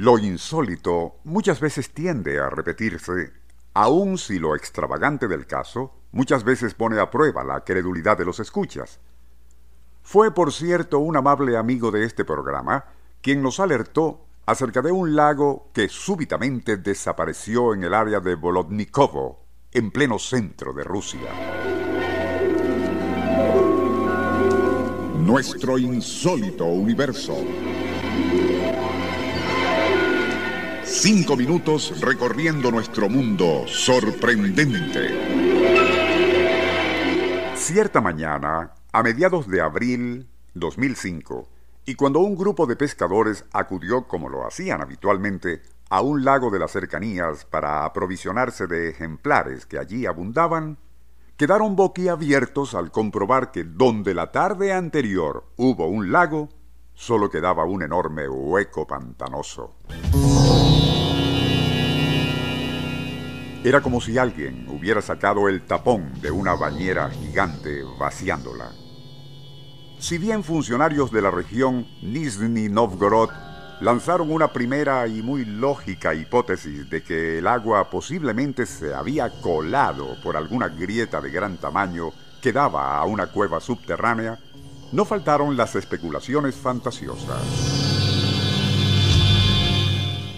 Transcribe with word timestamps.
Lo 0.00 0.18
insólito 0.18 1.16
muchas 1.24 1.60
veces 1.60 1.92
tiende 1.92 2.40
a 2.40 2.48
repetirse, 2.48 3.34
aun 3.74 4.16
si 4.16 4.38
lo 4.38 4.56
extravagante 4.56 5.28
del 5.28 5.46
caso 5.46 5.92
muchas 6.12 6.42
veces 6.42 6.72
pone 6.72 6.98
a 6.98 7.10
prueba 7.10 7.44
la 7.44 7.64
credulidad 7.64 8.16
de 8.16 8.24
los 8.24 8.40
escuchas. 8.40 8.98
Fue, 10.02 10.32
por 10.32 10.54
cierto, 10.54 11.00
un 11.00 11.18
amable 11.18 11.54
amigo 11.58 11.90
de 11.90 12.06
este 12.06 12.24
programa 12.24 12.86
quien 13.20 13.42
nos 13.42 13.60
alertó 13.60 14.24
acerca 14.46 14.80
de 14.80 14.90
un 14.90 15.14
lago 15.14 15.68
que 15.74 15.90
súbitamente 15.90 16.78
desapareció 16.78 17.74
en 17.74 17.84
el 17.84 17.92
área 17.92 18.20
de 18.20 18.36
Volodnikovo, 18.36 19.44
en 19.70 19.90
pleno 19.90 20.18
centro 20.18 20.72
de 20.72 20.82
Rusia. 20.82 21.28
Nuestro 25.18 25.76
insólito 25.76 26.64
universo. 26.64 27.36
Cinco 30.92 31.36
minutos 31.36 32.00
recorriendo 32.00 32.72
nuestro 32.72 33.08
mundo 33.08 33.62
sorprendente. 33.68 35.08
Cierta 37.54 38.00
mañana, 38.00 38.74
a 38.92 39.02
mediados 39.02 39.46
de 39.46 39.60
abril 39.60 40.28
2005, 40.54 41.48
y 41.86 41.94
cuando 41.94 42.18
un 42.18 42.34
grupo 42.34 42.66
de 42.66 42.74
pescadores 42.74 43.44
acudió, 43.52 44.08
como 44.08 44.28
lo 44.28 44.44
hacían 44.44 44.82
habitualmente, 44.82 45.62
a 45.90 46.02
un 46.02 46.24
lago 46.24 46.50
de 46.50 46.58
las 46.58 46.72
cercanías 46.72 47.44
para 47.44 47.84
aprovisionarse 47.84 48.66
de 48.66 48.90
ejemplares 48.90 49.66
que 49.66 49.78
allí 49.78 50.06
abundaban, 50.06 50.76
quedaron 51.36 51.76
boquiabiertos 51.76 52.74
al 52.74 52.90
comprobar 52.90 53.52
que 53.52 53.62
donde 53.62 54.12
la 54.12 54.32
tarde 54.32 54.72
anterior 54.72 55.44
hubo 55.56 55.86
un 55.86 56.10
lago, 56.10 56.48
solo 56.94 57.30
quedaba 57.30 57.64
un 57.64 57.82
enorme 57.84 58.28
hueco 58.28 58.86
pantanoso. 58.88 59.76
Era 63.62 63.82
como 63.82 64.00
si 64.00 64.16
alguien 64.16 64.66
hubiera 64.70 65.02
sacado 65.02 65.46
el 65.46 65.66
tapón 65.66 66.18
de 66.22 66.30
una 66.30 66.54
bañera 66.54 67.10
gigante 67.10 67.82
vaciándola. 67.98 68.72
Si 69.98 70.16
bien 70.16 70.42
funcionarios 70.42 71.12
de 71.12 71.20
la 71.20 71.30
región 71.30 71.86
Nizhny 72.00 72.70
Novgorod 72.70 73.28
lanzaron 73.82 74.30
una 74.32 74.50
primera 74.50 75.06
y 75.06 75.20
muy 75.20 75.44
lógica 75.44 76.14
hipótesis 76.14 76.88
de 76.88 77.02
que 77.02 77.36
el 77.36 77.46
agua 77.46 77.90
posiblemente 77.90 78.64
se 78.64 78.94
había 78.94 79.28
colado 79.42 80.16
por 80.22 80.38
alguna 80.38 80.68
grieta 80.68 81.20
de 81.20 81.30
gran 81.30 81.58
tamaño 81.58 82.12
que 82.40 82.54
daba 82.54 82.96
a 82.96 83.04
una 83.04 83.26
cueva 83.26 83.60
subterránea, 83.60 84.38
no 84.92 85.04
faltaron 85.04 85.58
las 85.58 85.76
especulaciones 85.76 86.54
fantasiosas. 86.54 87.42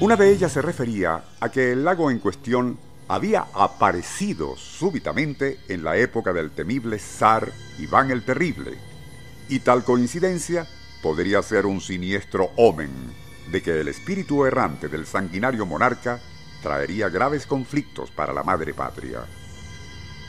Una 0.00 0.16
de 0.16 0.32
ellas 0.32 0.50
se 0.50 0.60
refería 0.60 1.22
a 1.38 1.48
que 1.48 1.70
el 1.70 1.84
lago 1.84 2.10
en 2.10 2.18
cuestión 2.18 2.76
había 3.12 3.44
aparecido 3.52 4.56
súbitamente 4.56 5.58
en 5.68 5.84
la 5.84 5.98
época 5.98 6.32
del 6.32 6.50
temible 6.50 6.98
zar 6.98 7.52
Iván 7.78 8.10
el 8.10 8.24
Terrible, 8.24 8.78
y 9.50 9.58
tal 9.58 9.84
coincidencia 9.84 10.66
podría 11.02 11.42
ser 11.42 11.66
un 11.66 11.82
siniestro 11.82 12.48
omen 12.56 12.90
de 13.50 13.60
que 13.60 13.82
el 13.82 13.88
espíritu 13.88 14.46
errante 14.46 14.88
del 14.88 15.04
sanguinario 15.04 15.66
monarca 15.66 16.20
traería 16.62 17.10
graves 17.10 17.46
conflictos 17.46 18.10
para 18.10 18.32
la 18.32 18.44
madre 18.44 18.72
patria. 18.72 19.26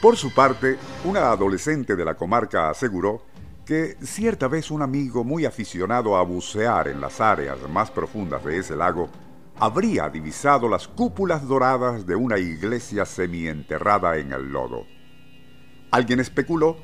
Por 0.01 0.17
su 0.17 0.33
parte, 0.33 0.77
una 1.05 1.31
adolescente 1.31 1.95
de 1.95 2.03
la 2.03 2.15
comarca 2.15 2.69
aseguró 2.69 3.23
que 3.65 3.95
cierta 4.03 4.49
vez 4.49 4.69
un 4.71 4.81
amigo 4.81 5.23
muy 5.23 5.45
aficionado 5.45 6.17
a 6.17 6.23
bucear 6.23 6.89
en 6.89 6.99
las 6.99 7.21
áreas 7.21 7.59
más 7.69 7.89
profundas 7.89 8.43
de 8.43 8.57
ese 8.57 8.75
lago 8.75 9.09
habría 9.59 10.09
divisado 10.09 10.67
las 10.67 10.87
cúpulas 10.87 11.47
doradas 11.47 12.05
de 12.05 12.15
una 12.15 12.37
iglesia 12.37 13.05
semienterrada 13.05 14.17
en 14.17 14.33
el 14.33 14.51
lodo. 14.51 14.85
Alguien 15.91 16.19
especuló 16.19 16.77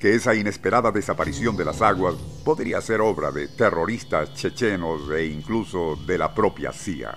que 0.00 0.14
esa 0.14 0.34
inesperada 0.34 0.90
desaparición 0.90 1.56
de 1.56 1.64
las 1.64 1.80
aguas 1.80 2.14
podría 2.44 2.80
ser 2.80 3.00
obra 3.00 3.30
de 3.30 3.48
terroristas 3.48 4.34
chechenos 4.34 5.10
e 5.10 5.26
incluso 5.26 5.96
de 6.06 6.18
la 6.18 6.34
propia 6.34 6.72
CIA. 6.72 7.16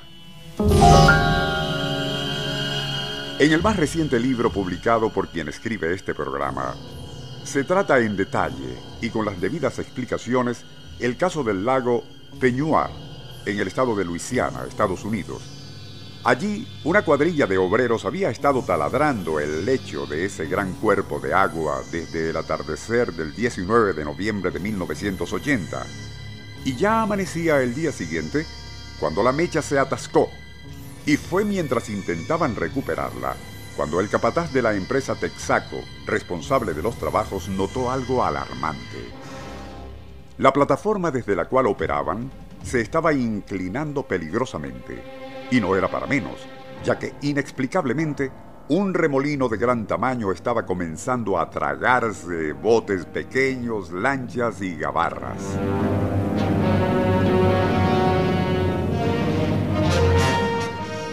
En 3.40 3.52
el 3.52 3.62
más 3.62 3.78
reciente 3.78 4.20
libro 4.20 4.52
publicado 4.52 5.12
por 5.12 5.30
quien 5.30 5.48
escribe 5.48 5.94
este 5.94 6.16
programa, 6.16 6.76
se 7.44 7.64
trata 7.64 8.00
en 8.00 8.18
detalle 8.18 8.78
y 9.02 9.10
con 9.10 9.26
las 9.26 9.40
debidas 9.40 9.80
explicaciones 9.80 10.66
el 11.00 11.18
caso 11.18 11.44
del 11.44 11.64
lago 11.64 12.04
Peñuar, 12.40 12.90
en 13.48 13.60
el 13.60 13.68
estado 13.68 13.96
de 13.96 14.04
Luisiana, 14.04 14.66
Estados 14.68 15.06
Unidos. 15.06 15.42
Allí, 16.24 16.68
una 16.84 17.04
cuadrilla 17.04 17.48
de 17.48 17.58
obreros 17.58 18.04
había 18.04 18.30
estado 18.30 18.62
taladrando 18.62 19.40
el 19.40 19.66
lecho 19.66 20.06
de 20.06 20.26
ese 20.26 20.46
gran 20.48 20.74
cuerpo 20.74 21.20
de 21.20 21.34
agua 21.34 21.82
desde 21.90 22.32
el 22.32 22.38
atardecer 22.38 23.14
del 23.14 23.34
19 23.34 23.94
de 23.94 24.04
noviembre 24.04 24.52
de 24.52 24.60
1980. 24.60 25.86
Y 26.66 26.76
ya 26.76 27.04
amanecía 27.04 27.62
el 27.62 27.74
día 27.74 27.94
siguiente 27.94 28.46
cuando 29.00 29.24
la 29.24 29.32
mecha 29.32 29.62
se 29.62 29.80
atascó. 29.80 30.30
Y 31.06 31.16
fue 31.16 31.46
mientras 31.46 31.88
intentaban 31.88 32.58
recuperarla 32.58 33.38
cuando 33.78 34.02
el 34.02 34.10
capataz 34.10 34.52
de 34.52 34.64
la 34.64 34.74
empresa 34.74 35.16
Texaco, 35.16 35.78
responsable 36.06 36.74
de 36.74 36.82
los 36.82 36.98
trabajos, 36.98 37.48
notó 37.48 37.92
algo 37.92 38.26
alarmante. 38.26 39.08
La 40.40 40.52
plataforma 40.52 41.12
desde 41.12 41.36
la 41.36 41.46
cual 41.46 41.68
operaban 41.68 42.30
se 42.64 42.82
estaba 42.82 43.14
inclinando 43.14 44.04
peligrosamente. 44.04 45.02
Y 45.52 45.60
no 45.62 45.76
era 45.76 45.90
para 45.90 46.08
menos, 46.08 46.46
ya 46.84 46.98
que 47.00 47.14
inexplicablemente 47.22 48.32
un 48.70 48.94
remolino 48.94 49.48
de 49.48 49.58
gran 49.58 49.88
tamaño 49.88 50.32
estaba 50.32 50.66
comenzando 50.66 51.40
a 51.40 51.50
tragarse 51.50 52.52
botes 52.52 53.06
pequeños, 53.06 53.92
lanchas 53.92 54.62
y 54.62 54.76
gabarras. 54.76 55.42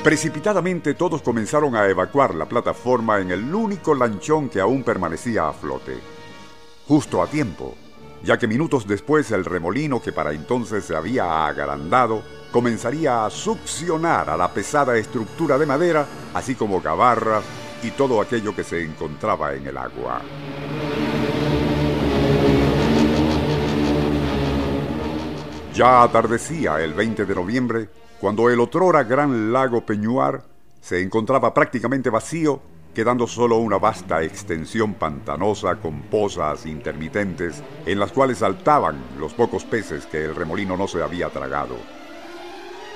Precipitadamente 0.03 0.93
todos 0.93 1.23
comenzaron 1.23 1.77
a 1.77 1.89
evacuar 1.89 2.35
la 2.35 2.47
plataforma 2.47 3.21
en 3.21 3.31
el 3.31 3.55
único 3.55 3.95
lanchón 3.95 4.51
que 4.51 4.61
aún 4.61 4.83
permanecía 4.83 5.49
a 5.49 5.53
flote. 5.53 5.97
Justo 6.87 7.23
a 7.23 7.27
tiempo, 7.27 7.75
ya 8.25 8.39
que 8.39 8.49
minutos 8.49 8.87
después 8.87 9.31
el 9.31 9.45
remolino 9.45 10.01
que 10.01 10.13
para 10.13 10.33
entonces 10.33 10.85
se 10.85 10.97
había 10.97 11.47
agrandado 11.47 12.23
comenzaría 12.51 13.27
a 13.27 13.31
succionar 13.31 14.31
a 14.31 14.37
la 14.37 14.53
pesada 14.53 14.97
estructura 14.97 15.59
de 15.59 15.67
madera, 15.67 16.07
así 16.33 16.55
como 16.55 16.81
gabarras 16.81 17.45
y 17.83 17.91
todo 17.91 18.21
aquello 18.21 18.55
que 18.55 18.65
se 18.65 18.83
encontraba 18.83 19.55
en 19.55 19.67
el 19.67 19.77
agua. 19.77 20.23
Ya 25.75 26.05
atardecía 26.05 26.81
el 26.81 26.95
20 26.95 27.27
de 27.27 27.35
noviembre, 27.35 27.89
cuando 28.21 28.49
el 28.49 28.61
otrora 28.61 29.03
gran 29.03 29.53
lago 29.53 29.85
Peñuar 29.85 30.45
se 30.81 31.03
encontraba 31.03 31.53
prácticamente 31.53 32.09
vacío 32.09 32.63
quedando 32.95 33.27
solo 33.27 33.57
una 33.57 33.79
vasta 33.79 34.23
extensión 34.23 34.95
pantanosa 34.95 35.77
con 35.77 36.03
pozas 36.03 36.65
intermitentes 36.65 37.63
en 37.85 37.99
las 37.99 38.13
cuales 38.13 38.39
saltaban 38.39 39.03
los 39.19 39.35
pocos 39.35 39.65
peces 39.65 40.07
que 40.07 40.25
el 40.25 40.35
remolino 40.35 40.77
no 40.77 40.87
se 40.87 41.03
había 41.03 41.29
tragado. 41.29 41.77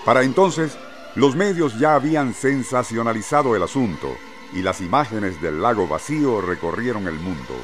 Para 0.04 0.22
entonces, 0.22 0.78
los 1.16 1.34
medios 1.34 1.78
ya 1.78 1.94
habían 1.94 2.32
sensacionalizado 2.32 3.56
el 3.56 3.62
asunto 3.62 4.08
y 4.54 4.62
las 4.62 4.80
imágenes 4.80 5.42
del 5.42 5.60
lago 5.60 5.86
vacío 5.86 6.40
recorrieron 6.40 7.08
el 7.08 7.14
mundo, 7.14 7.54